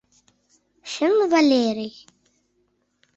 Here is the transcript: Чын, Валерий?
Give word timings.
Чын, 0.91 1.13
Валерий? 1.31 1.95